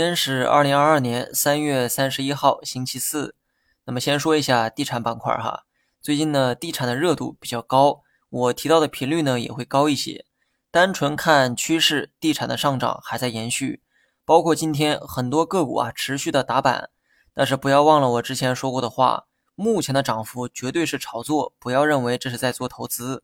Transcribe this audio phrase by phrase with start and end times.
[0.00, 3.34] 天是二零二二年三月三十一号，星期四。
[3.84, 5.64] 那么先说一下地产板块哈，
[6.00, 8.00] 最近呢地产的热度比较高，
[8.30, 10.24] 我提到的频率呢也会高一些。
[10.70, 13.82] 单纯看趋势，地产的上涨还在延续，
[14.24, 16.88] 包括今天很多个股啊持续的打板。
[17.34, 23.22] 但是不要忘了我之前说过的话，目前的涨幅绝对是炒作，不要认为这是在做投资。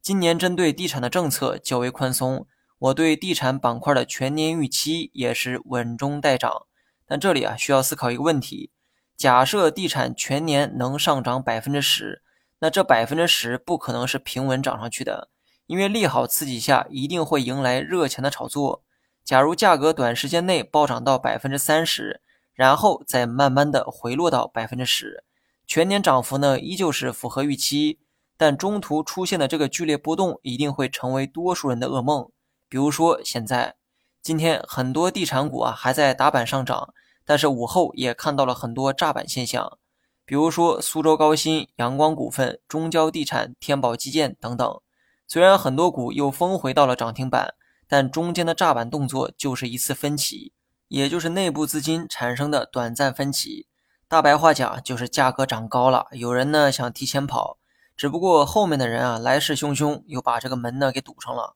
[0.00, 2.46] 今年针对地产的政策较为宽松。
[2.78, 6.66] 我对地产板块的全年预期也是稳中带涨，
[7.06, 8.70] 但这里啊需要思考一个问题：
[9.16, 12.22] 假设地产全年能上涨百分之十，
[12.58, 15.30] 那这百分之十不可能是平稳涨上去的，
[15.66, 18.82] 因为利好刺激下一定会迎来热钱的炒作。
[19.24, 22.20] 假如价格短时间内暴涨到百分之三十，
[22.52, 25.24] 然后再慢慢的回落到百分之十，
[25.66, 28.00] 全年涨幅呢依旧是符合预期，
[28.36, 32.30] 但中途出现的这个剧烈波动一定会成为多数人的噩梦。
[32.74, 33.76] 比如说，现在
[34.20, 36.92] 今天很多地产股啊还在打板上涨，
[37.24, 39.78] 但是午后也看到了很多炸板现象。
[40.24, 44.80] 比如说苏州高新、阳光股份、中交地产、天宝基建等等。
[45.28, 47.54] 虽然很多股又封回到了涨停板，
[47.86, 50.52] 但中间的炸板动作就是一次分歧，
[50.88, 53.68] 也就是内部资金产生的短暂分歧。
[54.08, 57.56] 大白话讲就是价格涨高了，有人呢想提前跑，
[57.96, 61.54] 只不过后面的人啊来势汹汹，又把这个门呢给堵上了。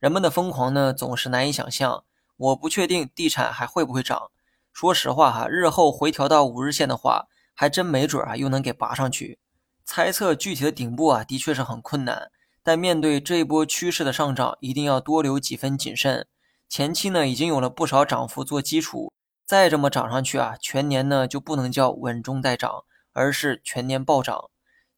[0.00, 2.04] 人们的疯狂呢，总是难以想象。
[2.38, 4.30] 我不确定地产还会不会涨。
[4.72, 9.38] 说实话哈，日后回调到五日线的话，还真没准啊，又能给拔上去。
[9.84, 12.30] 猜测具体的顶部啊，的确是很困难。
[12.62, 16.26] 但面对这一波趋势的上涨，一定要多留几分谨慎。
[16.66, 19.12] 前期呢，已经有了不少涨幅做基础，
[19.44, 24.48] 再这么涨上去啊，全年呢就不能叫稳中带涨，而是全年暴涨。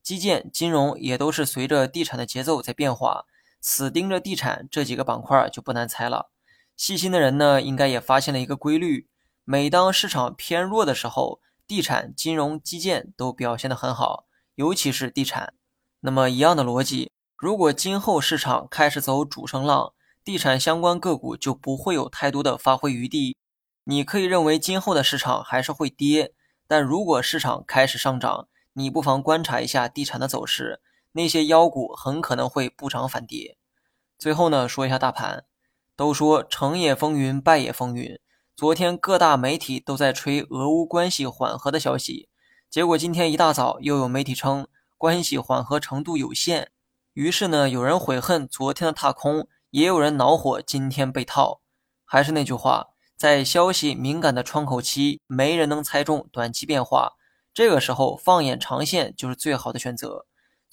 [0.00, 3.24] 基建、金融也都是随着地产的节奏在变化。
[3.62, 6.30] 死盯着地产这几个板块就不难猜了。
[6.76, 9.08] 细心的人呢，应该也发现了一个规律：
[9.44, 15.54] 每当市场偏弱的时候，地产、金融、基建都表现得很好，尤其是地产。
[16.00, 19.92] 那么一样的逻辑，如果今后市场开始走主升浪，
[20.24, 23.36] 地产相关个股就不会有太多的发挥余地。
[23.84, 26.32] 你可以认为今后的市场还是会跌，
[26.66, 30.80] 但如果市场开始上涨，你不妨观察一下地产的走势。
[31.12, 33.56] 那些妖股很可能会不涨反跌。
[34.18, 35.44] 最后呢，说一下大盘。
[35.94, 38.18] 都说成也风云，败也风云。
[38.56, 42.30] 昨天各大媒体都在吹俄乌关系缓和的消息，
[42.70, 46.72] 结果今天一大早又有媒体称关系缓和程度有限。
[47.12, 51.60] 于是呢，有人悔恨昨天的踏空，也有人恼火今天被套。
[52.06, 57.12] 还是那句话，在消息敏感的窗口期，没人能猜中短期变化。
[57.52, 60.24] 这个时候，放眼长线就是最好的选择。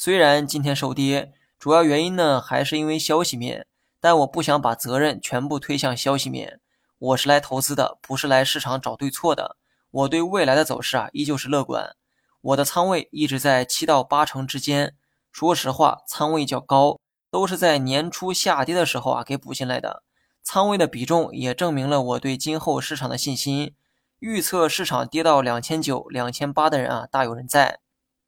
[0.01, 3.67] 虽然今天收跌，主要原因呢还是因为消息面，
[3.99, 6.61] 但我不想把责任全部推向消息面。
[6.99, 9.57] 我是来投资的，不是来市场找对错的。
[9.91, 11.97] 我对未来的走势啊依旧是乐观，
[12.39, 14.95] 我的仓位一直在七到八成之间。
[15.33, 16.97] 说实话，仓位较高，
[17.29, 20.03] 都是在年初下跌的时候啊给补进来的。
[20.41, 23.75] 仓位的比重也证明了我对今后市场的信心。
[24.19, 27.79] 预测市场跌到两千九、两千八的人啊大有人在。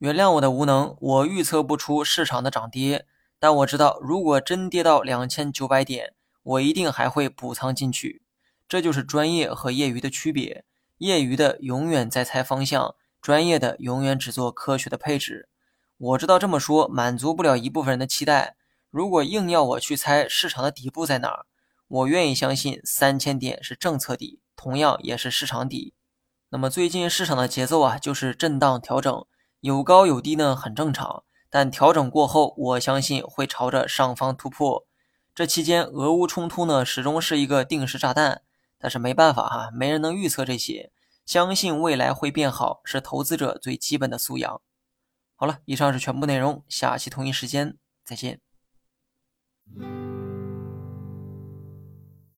[0.02, 3.06] 原谅我的无能，我预测不出市场的涨跌，
[3.38, 8.24] 但我知道，如果真跌到两千九百点，我一定还会补仓进去。
[8.68, 10.66] 这就是专业和业余的区别，
[10.98, 15.48] 业余的永远在猜方向，专业的永远只做科学的配置。
[16.00, 18.56] 我知道这么说满足不了一部分人的期待，
[18.90, 21.46] 如果硬要我去猜市场的底部在哪儿，
[21.88, 25.94] 我愿意相信三千点是政策底，同样也是市场底。
[26.50, 29.24] 那么最近市场的节奏啊，就是震荡调整。
[29.62, 31.24] 有高有低呢，很正常。
[31.50, 34.86] 但调整过后，我相信会朝着上方突破。
[35.34, 38.42] 这期间，俄乌冲突呢，始终是一个定时炸弹。
[38.78, 40.92] 但是没办法哈，没人能预测这些。
[41.26, 44.62] 相信未来会变好，是投资者最基本的素养。
[45.36, 48.42] 好了，以上是全部内容，下期同一时间再见。